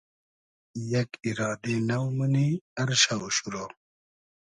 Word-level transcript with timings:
یئگ 0.91 1.09
ایرادې 1.25 1.75
نۆ 1.87 1.99
مونی 2.15 2.49
ار 2.81 2.91
شۆ 3.01 3.19
شورۉ 3.35 3.71